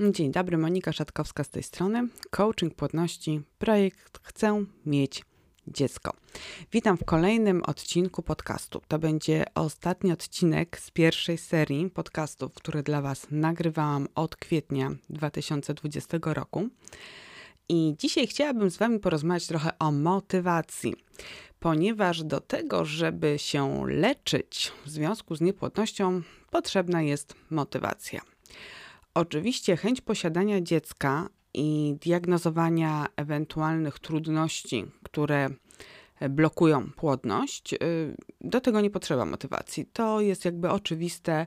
Dzień 0.00 0.32
dobry, 0.32 0.58
Monika 0.58 0.92
Szatkowska 0.92 1.44
z 1.44 1.50
tej 1.50 1.62
strony. 1.62 2.08
Coaching 2.30 2.74
płodności, 2.74 3.40
projekt 3.58 4.20
Chcę 4.22 4.64
mieć 4.86 5.24
dziecko. 5.66 6.12
Witam 6.72 6.96
w 6.96 7.04
kolejnym 7.04 7.62
odcinku 7.62 8.22
podcastu. 8.22 8.80
To 8.88 8.98
będzie 8.98 9.44
ostatni 9.54 10.12
odcinek 10.12 10.78
z 10.78 10.90
pierwszej 10.90 11.38
serii 11.38 11.90
podcastów, 11.90 12.54
które 12.54 12.82
dla 12.82 13.02
Was 13.02 13.26
nagrywałam 13.30 14.08
od 14.14 14.36
kwietnia 14.36 14.90
2020 15.10 16.18
roku. 16.22 16.68
I 17.68 17.94
dzisiaj 17.98 18.26
chciałabym 18.26 18.70
z 18.70 18.76
Wami 18.76 18.98
porozmawiać 18.98 19.46
trochę 19.46 19.78
o 19.78 19.92
motywacji, 19.92 20.94
ponieważ 21.60 22.22
do 22.24 22.40
tego, 22.40 22.84
żeby 22.84 23.38
się 23.38 23.86
leczyć 23.86 24.72
w 24.84 24.90
związku 24.90 25.36
z 25.36 25.40
niepłodnością, 25.40 26.22
potrzebna 26.50 27.02
jest 27.02 27.34
motywacja. 27.50 28.35
Oczywiście 29.16 29.76
chęć 29.76 30.00
posiadania 30.00 30.60
dziecka 30.60 31.28
i 31.54 31.96
diagnozowania 32.00 33.06
ewentualnych 33.16 33.98
trudności, 33.98 34.84
które 35.02 35.48
blokują 36.30 36.90
płodność, 36.92 37.72
y, 37.72 37.78
do 38.40 38.60
tego 38.60 38.80
nie 38.80 38.90
potrzeba 38.90 39.24
motywacji. 39.24 39.86
To 39.92 40.20
jest 40.20 40.44
jakby 40.44 40.70
oczywiste, 40.70 41.46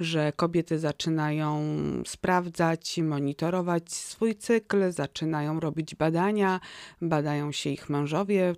że 0.00 0.32
kobiety 0.36 0.78
zaczynają 0.78 1.62
sprawdzać, 2.06 2.98
monitorować 2.98 3.92
swój 3.92 4.36
cykl, 4.36 4.92
zaczynają 4.92 5.60
robić 5.60 5.94
badania, 5.94 6.60
badają 7.00 7.52
się 7.52 7.70
ich 7.70 7.88
mężowie, 7.88 8.54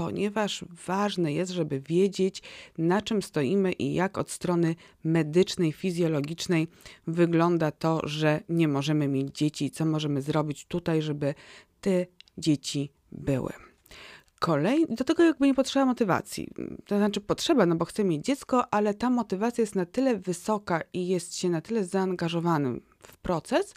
ponieważ 0.00 0.64
ważne 0.86 1.32
jest, 1.32 1.52
żeby 1.52 1.80
wiedzieć, 1.80 2.42
na 2.78 3.02
czym 3.02 3.22
stoimy 3.22 3.72
i 3.72 3.94
jak 3.94 4.18
od 4.18 4.30
strony 4.30 4.74
medycznej, 5.04 5.72
fizjologicznej 5.72 6.68
wygląda 7.06 7.70
to, 7.70 8.00
że 8.04 8.40
nie 8.48 8.68
możemy 8.68 9.08
mieć 9.08 9.36
dzieci, 9.36 9.70
co 9.70 9.84
możemy 9.84 10.22
zrobić 10.22 10.64
tutaj, 10.64 11.02
żeby 11.02 11.34
te 11.80 12.06
dzieci 12.38 12.90
były. 13.12 13.52
Kolej, 14.38 14.86
do 14.88 15.04
tego 15.04 15.24
jakby 15.24 15.46
nie 15.46 15.54
potrzeba 15.54 15.86
motywacji. 15.86 16.48
To 16.86 16.96
znaczy 16.96 17.20
potrzeba, 17.20 17.66
no 17.66 17.76
bo 17.76 17.84
chcę 17.84 18.04
mieć 18.04 18.24
dziecko, 18.24 18.74
ale 18.74 18.94
ta 18.94 19.10
motywacja 19.10 19.62
jest 19.62 19.74
na 19.74 19.86
tyle 19.86 20.16
wysoka 20.16 20.80
i 20.92 21.08
jest 21.08 21.36
się 21.36 21.50
na 21.50 21.60
tyle 21.60 21.84
zaangażowanym 21.84 22.80
w 23.02 23.16
proces, 23.16 23.74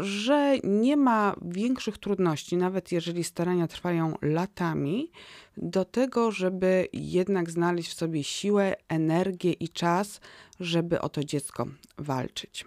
że 0.00 0.58
nie 0.64 0.96
ma 0.96 1.36
większych 1.42 1.98
trudności, 1.98 2.56
nawet 2.56 2.92
jeżeli 2.92 3.24
starania 3.24 3.68
trwają 3.68 4.14
latami, 4.22 5.10
do 5.56 5.84
tego, 5.84 6.30
żeby 6.30 6.88
jednak 6.92 7.50
znaleźć 7.50 7.90
w 7.90 7.94
sobie 7.94 8.24
siłę, 8.24 8.74
energię 8.88 9.52
i 9.52 9.68
czas, 9.68 10.20
żeby 10.60 11.00
o 11.00 11.08
to 11.08 11.24
dziecko 11.24 11.66
walczyć. 11.98 12.64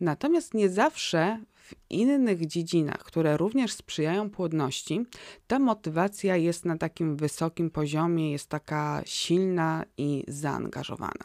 Natomiast 0.00 0.54
nie 0.54 0.68
zawsze 0.68 1.40
w 1.54 1.74
innych 1.90 2.46
dziedzinach, 2.46 2.98
które 2.98 3.36
również 3.36 3.72
sprzyjają 3.72 4.30
płodności, 4.30 5.00
ta 5.46 5.58
motywacja 5.58 6.36
jest 6.36 6.64
na 6.64 6.78
takim 6.78 7.16
wysokim 7.16 7.70
poziomie, 7.70 8.32
jest 8.32 8.48
taka 8.48 9.02
silna 9.06 9.84
i 9.96 10.24
zaangażowana. 10.28 11.24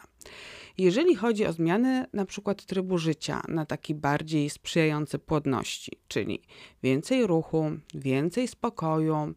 Jeżeli 0.78 1.14
chodzi 1.14 1.46
o 1.46 1.52
zmiany 1.52 2.06
na 2.12 2.24
przykład 2.24 2.64
trybu 2.64 2.98
życia 2.98 3.42
na 3.48 3.66
taki 3.66 3.94
bardziej 3.94 4.50
sprzyjający 4.50 5.18
płodności, 5.18 5.92
czyli 6.08 6.42
więcej 6.82 7.26
ruchu, 7.26 7.70
więcej 7.94 8.48
spokoju, 8.48 9.34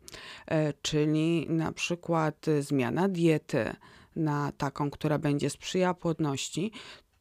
e, 0.48 0.74
czyli 0.74 1.48
na 1.50 1.72
przykład 1.72 2.46
zmiana 2.60 3.10
diety 3.10 3.76
na 4.16 4.52
taką, 4.52 4.92
która 4.92 5.20
będzie 5.20 5.50
sprzyjała 5.50 5.94
płodności, 5.94 6.72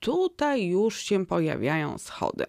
tutaj 0.00 0.66
już 0.66 1.00
się 1.00 1.27
pojawiają 1.27 1.98
schody 1.98 2.46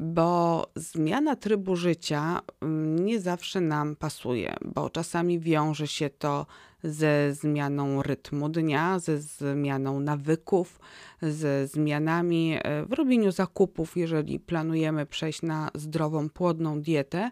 bo 0.00 0.66
zmiana 0.76 1.36
trybu 1.36 1.76
życia 1.76 2.40
mm, 2.60 3.04
nie 3.04 3.20
zawsze 3.20 3.60
nam 3.60 3.96
pasuje, 3.96 4.56
bo 4.64 4.90
czasami 4.90 5.40
wiąże 5.40 5.86
się 5.86 6.10
to 6.10 6.46
ze 6.84 7.34
zmianą 7.34 8.02
rytmu 8.02 8.48
dnia, 8.48 8.98
ze 8.98 9.20
zmianą 9.20 10.00
nawyków, 10.00 10.80
ze 11.22 11.66
zmianami 11.66 12.56
e, 12.62 12.84
w 12.84 12.92
robieniu 12.92 13.32
zakupów, 13.32 13.96
jeżeli 13.96 14.40
planujemy 14.40 15.06
przejść 15.06 15.42
na 15.42 15.70
zdrową, 15.74 16.28
płodną 16.28 16.82
dietę. 16.82 17.30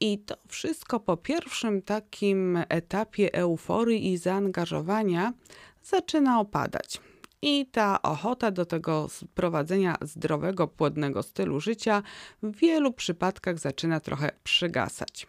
I 0.00 0.18
to 0.18 0.36
wszystko 0.48 1.00
po 1.00 1.16
pierwszym 1.16 1.82
takim 1.82 2.58
etapie 2.68 3.34
euforii 3.34 4.12
i 4.12 4.16
zaangażowania 4.16 5.32
zaczyna 5.82 6.40
opadać. 6.40 7.00
I 7.42 7.66
ta 7.66 8.02
ochota 8.02 8.50
do 8.50 8.66
tego 8.66 9.08
prowadzenia 9.34 9.96
zdrowego, 10.02 10.68
płodnego 10.68 11.22
stylu 11.22 11.60
życia 11.60 12.02
w 12.42 12.56
wielu 12.56 12.92
przypadkach 12.92 13.58
zaczyna 13.58 14.00
trochę 14.00 14.30
przygasać. 14.44 15.26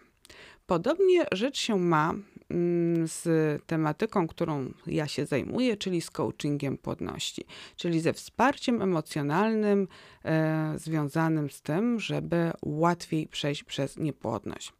Podobnie 0.65 1.25
rzecz 1.31 1.59
się 1.59 1.79
ma 1.79 2.13
z 3.03 3.23
tematyką, 3.65 4.27
którą 4.27 4.73
ja 4.87 5.07
się 5.07 5.25
zajmuję, 5.25 5.77
czyli 5.77 6.01
z 6.01 6.09
coachingiem 6.09 6.77
płodności, 6.77 7.45
czyli 7.75 7.99
ze 7.99 8.13
wsparciem 8.13 8.81
emocjonalnym 8.81 9.87
e, 10.25 10.73
związanym 10.77 11.49
z 11.49 11.61
tym, 11.61 11.99
żeby 11.99 12.51
łatwiej 12.61 13.27
przejść 13.27 13.63
przez 13.63 13.97
niepłodność. 13.97 14.73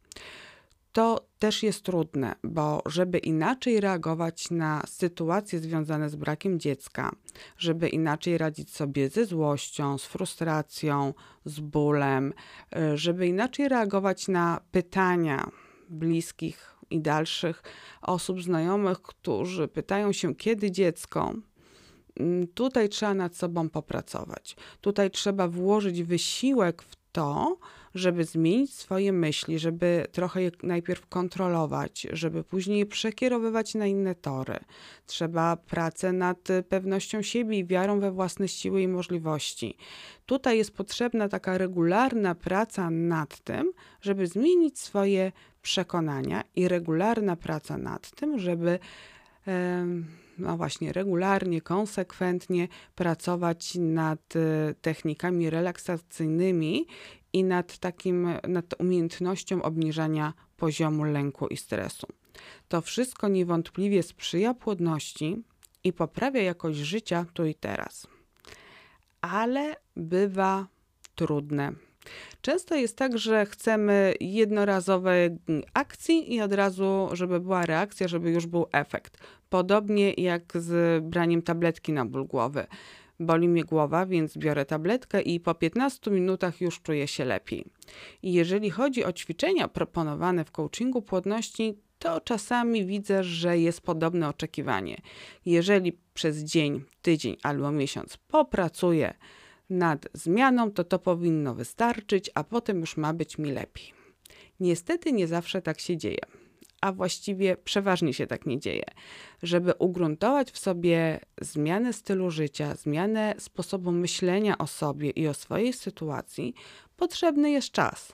To 0.92 1.28
też 1.38 1.62
jest 1.62 1.82
trudne, 1.82 2.34
bo 2.44 2.82
żeby 2.86 3.18
inaczej 3.18 3.80
reagować 3.80 4.50
na 4.50 4.82
sytuacje 4.86 5.58
związane 5.58 6.10
z 6.10 6.16
brakiem 6.16 6.60
dziecka, 6.60 7.12
żeby 7.58 7.88
inaczej 7.88 8.38
radzić 8.38 8.70
sobie 8.70 9.08
ze 9.08 9.24
złością, 9.24 9.98
z 9.98 10.04
frustracją, 10.04 11.14
z 11.44 11.60
bólem, 11.60 12.32
e, 12.76 12.96
żeby 12.96 13.26
inaczej 13.26 13.68
reagować 13.68 14.28
na 14.28 14.60
pytania 14.70 15.50
bliskich 15.88 16.77
i 16.90 17.00
dalszych 17.00 17.62
osób 18.02 18.42
znajomych, 18.42 19.02
którzy 19.02 19.68
pytają 19.68 20.12
się, 20.12 20.34
kiedy 20.34 20.70
dziecko, 20.70 21.34
mm, 22.20 22.46
tutaj 22.48 22.88
trzeba 22.88 23.14
nad 23.14 23.36
sobą 23.36 23.68
popracować. 23.68 24.56
Tutaj 24.80 25.10
trzeba 25.10 25.48
włożyć 25.48 26.02
wysiłek 26.02 26.82
w 26.82 26.96
to, 27.12 27.58
żeby 27.94 28.24
zmienić 28.24 28.74
swoje 28.74 29.12
myśli, 29.12 29.58
żeby 29.58 30.06
trochę 30.12 30.42
je 30.42 30.50
najpierw 30.62 31.06
kontrolować, 31.06 32.06
żeby 32.12 32.44
później 32.44 32.78
je 32.78 32.86
przekierowywać 32.86 33.74
na 33.74 33.86
inne 33.86 34.14
tory. 34.14 34.58
Trzeba 35.06 35.56
pracę 35.56 36.12
nad 36.12 36.48
pewnością 36.68 37.22
siebie 37.22 37.58
i 37.58 37.66
wiarą 37.66 38.00
we 38.00 38.12
własne 38.12 38.48
siły 38.48 38.82
i 38.82 38.88
możliwości. 38.88 39.76
Tutaj 40.26 40.58
jest 40.58 40.76
potrzebna 40.76 41.28
taka 41.28 41.58
regularna 41.58 42.34
praca 42.34 42.90
nad 42.90 43.40
tym, 43.40 43.72
żeby 44.00 44.26
zmienić 44.26 44.78
swoje 44.78 45.32
przekonania 45.68 46.44
i 46.56 46.68
regularna 46.68 47.36
praca 47.36 47.78
nad 47.78 48.10
tym, 48.10 48.38
żeby 48.38 48.78
no 50.38 50.56
właśnie, 50.56 50.92
regularnie, 50.92 51.60
konsekwentnie 51.60 52.68
pracować 52.94 53.74
nad 53.74 54.36
e, 54.36 54.74
technikami 54.74 55.50
relaksacyjnymi 55.50 56.86
i 57.32 57.44
nad 57.44 57.78
takim, 57.78 58.28
nad 58.48 58.80
umiejętnością 58.80 59.62
obniżania 59.62 60.32
poziomu 60.56 61.04
lęku 61.04 61.46
i 61.46 61.56
stresu. 61.56 62.06
To 62.68 62.80
wszystko 62.80 63.28
niewątpliwie 63.28 64.02
sprzyja 64.02 64.54
płodności 64.54 65.42
i 65.84 65.92
poprawia 65.92 66.42
jakość 66.42 66.78
życia 66.78 67.26
tu 67.32 67.44
i 67.44 67.54
teraz. 67.54 68.06
Ale 69.20 69.76
bywa 69.96 70.66
trudne. 71.14 71.87
Często 72.40 72.74
jest 72.74 72.96
tak, 72.96 73.18
że 73.18 73.46
chcemy 73.46 74.14
jednorazowej 74.20 75.30
akcji 75.74 76.34
i 76.34 76.40
od 76.40 76.52
razu, 76.52 77.08
żeby 77.12 77.40
była 77.40 77.66
reakcja, 77.66 78.08
żeby 78.08 78.30
już 78.30 78.46
był 78.46 78.66
efekt. 78.72 79.18
Podobnie 79.50 80.12
jak 80.12 80.52
z 80.54 81.04
braniem 81.04 81.42
tabletki 81.42 81.92
na 81.92 82.04
ból 82.04 82.26
głowy 82.26 82.66
boli 83.20 83.48
mnie 83.48 83.64
głowa, 83.64 84.06
więc 84.06 84.38
biorę 84.38 84.64
tabletkę 84.64 85.22
i 85.22 85.40
po 85.40 85.54
15 85.54 86.10
minutach 86.10 86.60
już 86.60 86.82
czuję 86.82 87.08
się 87.08 87.24
lepiej. 87.24 87.64
I 88.22 88.32
jeżeli 88.32 88.70
chodzi 88.70 89.04
o 89.04 89.12
ćwiczenia 89.12 89.68
proponowane 89.68 90.44
w 90.44 90.50
coachingu 90.50 91.02
płodności, 91.02 91.74
to 91.98 92.20
czasami 92.20 92.86
widzę, 92.86 93.24
że 93.24 93.58
jest 93.58 93.80
podobne 93.80 94.28
oczekiwanie. 94.28 95.00
Jeżeli 95.46 95.98
przez 96.14 96.38
dzień, 96.38 96.84
tydzień 97.02 97.36
albo 97.42 97.72
miesiąc 97.72 98.16
popracuję 98.16 99.14
nad 99.70 100.08
zmianą, 100.14 100.70
to 100.70 100.84
to 100.84 100.98
powinno 100.98 101.54
wystarczyć, 101.54 102.30
a 102.34 102.44
potem 102.44 102.80
już 102.80 102.96
ma 102.96 103.14
być 103.14 103.38
mi 103.38 103.52
lepiej. 103.52 103.92
Niestety 104.60 105.12
nie 105.12 105.26
zawsze 105.26 105.62
tak 105.62 105.80
się 105.80 105.96
dzieje 105.96 106.20
a 106.80 106.92
właściwie 106.92 107.56
przeważnie 107.56 108.14
się 108.14 108.26
tak 108.26 108.46
nie 108.46 108.60
dzieje. 108.60 108.84
Żeby 109.42 109.74
ugruntować 109.74 110.50
w 110.50 110.58
sobie 110.58 111.20
zmianę 111.40 111.92
stylu 111.92 112.30
życia, 112.30 112.74
zmianę 112.74 113.34
sposobu 113.38 113.92
myślenia 113.92 114.58
o 114.58 114.66
sobie 114.66 115.10
i 115.10 115.28
o 115.28 115.34
swojej 115.34 115.72
sytuacji, 115.72 116.54
potrzebny 116.96 117.50
jest 117.50 117.70
czas. 117.70 118.12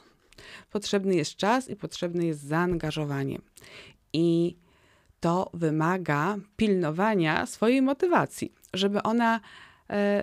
Potrzebny 0.71 1.15
jest 1.15 1.37
czas 1.37 1.71
i 1.71 1.77
potrzebne 1.77 2.27
jest 2.27 2.41
zaangażowanie. 2.41 3.39
I 4.13 4.57
to 5.21 5.51
wymaga 5.55 6.37
pilnowania 6.57 7.47
swojej 7.47 7.83
motywacji, 7.83 8.53
żeby 8.75 9.03
ona 9.03 9.41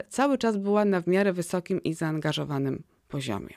cały 0.10 0.38
czas 0.38 0.58
była 0.58 0.86
na 0.86 1.02
w 1.02 1.08
miarę 1.08 1.34
wysokim 1.34 1.84
i 1.84 1.94
zaangażowanym 1.94 2.84
poziomie. 3.08 3.56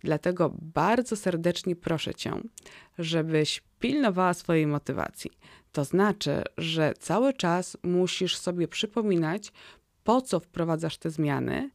Dlatego 0.00 0.54
bardzo 0.62 1.16
serdecznie 1.16 1.76
proszę 1.76 2.14
Cię, 2.14 2.32
żebyś 2.98 3.62
pilnowała 3.78 4.34
swojej 4.34 4.66
motywacji. 4.66 5.30
To 5.72 5.84
znaczy, 5.84 6.42
że 6.58 6.94
cały 6.98 7.32
czas 7.32 7.76
musisz 7.82 8.36
sobie 8.36 8.68
przypominać, 8.68 9.52
po 10.04 10.20
co 10.20 10.40
wprowadzasz 10.40 10.98
te 10.98 11.10
zmiany, 11.10 11.70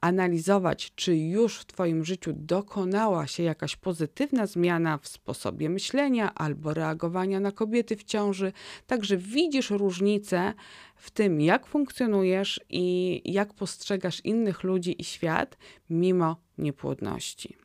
analizować, 0.00 0.92
czy 0.94 1.16
już 1.16 1.58
w 1.58 1.64
Twoim 1.64 2.04
życiu 2.04 2.32
dokonała 2.36 3.26
się 3.26 3.42
jakaś 3.42 3.76
pozytywna 3.76 4.46
zmiana 4.46 4.98
w 4.98 5.08
sposobie 5.08 5.68
myślenia 5.68 6.34
albo 6.34 6.74
reagowania 6.74 7.40
na 7.40 7.52
kobiety 7.52 7.96
w 7.96 8.04
ciąży. 8.04 8.52
Także 8.86 9.16
widzisz 9.16 9.70
różnicę 9.70 10.54
w 10.96 11.10
tym, 11.10 11.40
jak 11.40 11.66
funkcjonujesz 11.66 12.60
i 12.68 13.20
jak 13.32 13.54
postrzegasz 13.54 14.24
innych 14.24 14.62
ludzi 14.62 15.00
i 15.00 15.04
świat 15.04 15.58
mimo 15.90 16.36
niepłodności. 16.58 17.56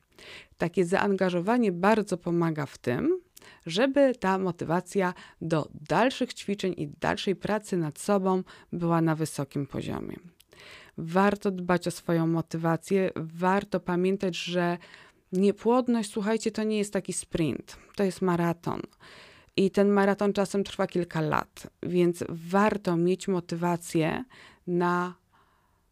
Takie 0.58 0.86
zaangażowanie 0.86 1.72
bardzo 1.72 2.18
pomaga 2.18 2.66
w 2.66 2.78
tym, 2.78 3.20
żeby 3.66 4.16
ta 4.20 4.38
motywacja 4.38 5.14
do 5.42 5.68
dalszych 5.90 6.34
ćwiczeń 6.34 6.74
i 6.78 6.88
dalszej 6.88 7.36
pracy 7.36 7.78
nad 7.78 8.00
sobą 8.00 8.44
była 8.72 9.02
na 9.02 9.16
wysokim 9.16 9.68
poziomie. 9.68 10.16
Warto 10.98 11.52
dbać 11.52 11.88
o 11.88 11.92
swoją 11.92 12.28
motywację, 12.28 13.12
warto 13.16 13.80
pamiętać, 13.80 14.38
że 14.38 14.78
niepłodność, 15.32 16.12
słuchajcie, 16.12 16.52
to 16.52 16.64
nie 16.64 16.78
jest 16.78 16.94
taki 16.94 17.14
sprint, 17.14 17.78
to 17.96 18.04
jest 18.04 18.22
maraton. 18.22 18.82
I 19.58 19.72
ten 19.72 19.90
maraton 19.90 20.34
czasem 20.34 20.64
trwa 20.64 20.88
kilka 20.88 21.22
lat, 21.22 21.68
więc 21.84 22.24
warto 22.30 22.98
mieć 22.98 23.28
motywację 23.28 24.24
na 24.68 25.14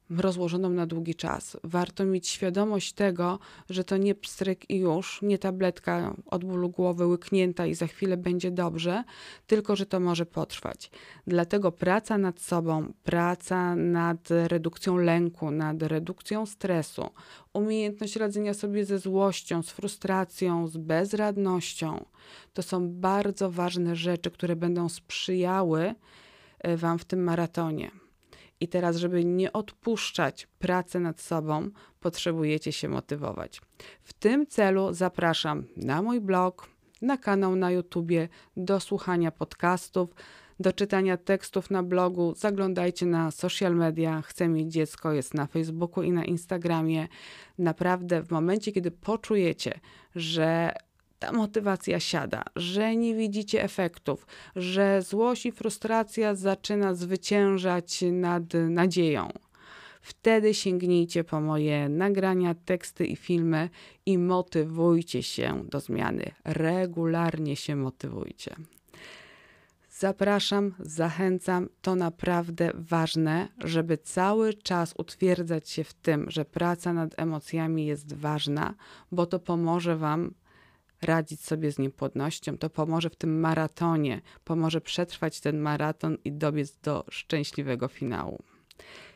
rozłożoną 0.09 0.69
na 0.69 0.85
długi 0.85 1.15
czas. 1.15 1.57
Warto 1.63 2.05
mieć 2.05 2.27
świadomość 2.27 2.93
tego, 2.93 3.39
że 3.69 3.83
to 3.83 3.97
nie 3.97 4.15
pstryk 4.15 4.69
i 4.69 4.77
już, 4.77 5.21
nie 5.21 5.37
tabletka 5.37 6.15
od 6.25 6.45
bólu 6.45 6.69
głowy 6.69 7.07
łyknięta 7.07 7.65
i 7.65 7.75
za 7.75 7.87
chwilę 7.87 8.17
będzie 8.17 8.51
dobrze, 8.51 9.03
tylko 9.47 9.75
że 9.75 9.85
to 9.85 9.99
może 9.99 10.25
potrwać. 10.25 10.91
Dlatego 11.27 11.71
praca 11.71 12.17
nad 12.17 12.39
sobą, 12.39 12.93
praca 13.03 13.75
nad 13.75 14.29
redukcją 14.29 14.97
lęku, 14.97 15.51
nad 15.51 15.83
redukcją 15.83 16.45
stresu, 16.45 17.09
umiejętność 17.53 18.15
radzenia 18.15 18.53
sobie 18.53 18.85
ze 18.85 18.99
złością, 18.99 19.63
z 19.63 19.69
frustracją, 19.69 20.67
z 20.67 20.77
bezradnością, 20.77 22.05
to 22.53 22.63
są 22.63 22.89
bardzo 22.89 23.51
ważne 23.51 23.95
rzeczy, 23.95 24.31
które 24.31 24.55
będą 24.55 24.89
sprzyjały 24.89 25.95
e, 26.59 26.77
Wam 26.77 26.99
w 26.99 27.05
tym 27.05 27.23
maratonie. 27.23 28.02
I 28.63 28.67
teraz, 28.67 28.95
żeby 28.95 29.25
nie 29.25 29.53
odpuszczać 29.53 30.47
pracy 30.59 30.99
nad 30.99 31.21
sobą, 31.21 31.69
potrzebujecie 31.99 32.71
się 32.71 32.89
motywować. 32.89 33.61
W 34.03 34.13
tym 34.13 34.47
celu 34.47 34.93
zapraszam 34.93 35.63
na 35.77 36.01
mój 36.01 36.21
blog, 36.21 36.67
na 37.01 37.17
kanał 37.17 37.55
na 37.55 37.71
YouTubie, 37.71 38.29
do 38.57 38.79
słuchania 38.79 39.31
podcastów, 39.31 40.09
do 40.59 40.73
czytania 40.73 41.17
tekstów 41.17 41.69
na 41.69 41.83
blogu. 41.83 42.33
Zaglądajcie 42.37 43.05
na 43.05 43.31
social 43.31 43.75
media. 43.75 44.21
Chcę 44.21 44.47
mieć 44.47 44.73
dziecko 44.73 45.11
jest 45.11 45.33
na 45.33 45.47
Facebooku 45.47 46.03
i 46.03 46.11
na 46.11 46.25
Instagramie. 46.25 47.07
Naprawdę, 47.57 48.23
w 48.23 48.31
momencie, 48.31 48.71
kiedy 48.71 48.91
poczujecie, 48.91 49.79
że 50.15 50.73
ta 51.23 51.31
motywacja 51.31 51.99
siada, 51.99 52.43
że 52.55 52.95
nie 52.95 53.15
widzicie 53.15 53.63
efektów, 53.63 54.27
że 54.55 55.01
złość 55.01 55.45
i 55.45 55.51
frustracja 55.51 56.35
zaczyna 56.35 56.93
zwyciężać 56.93 58.03
nad 58.11 58.43
nadzieją. 58.53 59.29
Wtedy 60.01 60.53
sięgnijcie 60.53 61.23
po 61.23 61.41
moje 61.41 61.89
nagrania, 61.89 62.55
teksty 62.65 63.05
i 63.05 63.15
filmy 63.15 63.69
i 64.05 64.17
motywujcie 64.17 65.23
się 65.23 65.63
do 65.69 65.79
zmiany. 65.79 66.31
Regularnie 66.45 67.55
się 67.55 67.75
motywujcie. 67.75 68.55
Zapraszam, 69.89 70.75
zachęcam. 70.79 71.69
To 71.81 71.95
naprawdę 71.95 72.71
ważne, 72.75 73.47
żeby 73.63 73.97
cały 73.97 74.53
czas 74.53 74.93
utwierdzać 74.97 75.69
się 75.69 75.83
w 75.83 75.93
tym, 75.93 76.25
że 76.31 76.45
praca 76.45 76.93
nad 76.93 77.19
emocjami 77.19 77.85
jest 77.85 78.13
ważna, 78.13 78.73
bo 79.11 79.25
to 79.25 79.39
pomoże 79.39 79.97
Wam 79.97 80.33
radzić 81.03 81.41
sobie 81.41 81.71
z 81.71 81.79
niepłodnością, 81.79 82.57
to 82.57 82.69
pomoże 82.69 83.09
w 83.09 83.15
tym 83.15 83.39
maratonie, 83.39 84.21
pomoże 84.43 84.81
przetrwać 84.81 85.39
ten 85.39 85.59
maraton 85.59 86.17
i 86.25 86.31
dobiec 86.31 86.77
do 86.79 87.05
szczęśliwego 87.09 87.87
finału. 87.87 88.43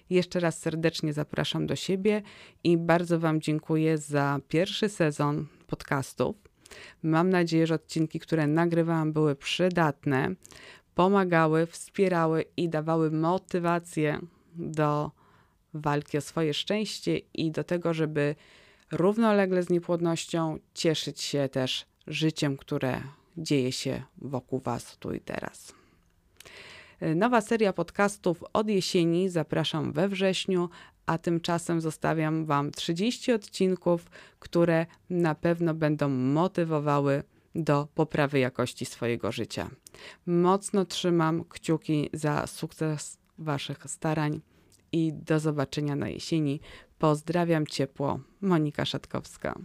Jeszcze 0.09 0.39
raz 0.39 0.59
serdecznie 0.59 1.13
zapraszam 1.13 1.67
do 1.67 1.75
siebie 1.75 2.21
i 2.63 2.77
bardzo 2.77 3.19
Wam 3.19 3.41
dziękuję 3.41 3.97
za 3.97 4.39
pierwszy 4.47 4.89
sezon 4.89 5.47
podcastów. 5.67 6.35
Mam 7.03 7.29
nadzieję, 7.29 7.67
że 7.67 7.75
odcinki, 7.75 8.19
które 8.19 8.47
nagrywałam, 8.47 9.13
były 9.13 9.35
przydatne, 9.35 10.35
pomagały, 10.95 11.65
wspierały 11.65 12.45
i 12.57 12.69
dawały 12.69 13.11
motywację 13.11 14.19
do 14.55 15.11
walki 15.73 16.17
o 16.17 16.21
swoje 16.21 16.53
szczęście 16.53 17.17
i 17.33 17.51
do 17.51 17.63
tego, 17.63 17.93
żeby 17.93 18.35
równolegle 18.91 19.63
z 19.63 19.69
niepłodnością 19.69 20.59
cieszyć 20.73 21.21
się 21.21 21.49
też 21.49 21.85
życiem, 22.07 22.57
które 22.57 23.01
dzieje 23.37 23.71
się 23.71 24.03
wokół 24.17 24.59
Was 24.59 24.97
tu 24.97 25.13
i 25.13 25.19
teraz. 25.19 25.73
Nowa 27.15 27.41
seria 27.41 27.73
podcastów 27.73 28.43
od 28.53 28.69
jesieni 28.69 29.29
zapraszam 29.29 29.91
we 29.91 30.09
wrześniu, 30.09 30.69
a 31.05 31.17
tymczasem 31.17 31.81
zostawiam 31.81 32.45
Wam 32.45 32.71
30 32.71 33.31
odcinków, 33.31 34.05
które 34.39 34.85
na 35.09 35.35
pewno 35.35 35.73
będą 35.73 36.09
motywowały 36.09 37.23
do 37.55 37.87
poprawy 37.95 38.39
jakości 38.39 38.85
swojego 38.85 39.31
życia. 39.31 39.69
Mocno 40.25 40.85
trzymam 40.85 41.43
kciuki 41.49 42.09
za 42.13 42.47
sukces 42.47 43.17
Waszych 43.37 43.83
starań 43.87 44.41
i 44.97 45.13
do 45.13 45.39
zobaczenia 45.39 45.95
na 45.95 46.09
jesieni. 46.09 46.59
Pozdrawiam 46.99 47.67
ciepło, 47.67 48.19
Monika 48.41 48.85
Szatkowska. 48.85 49.59